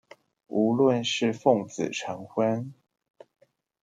[0.47, 2.73] 無論是奉子成婚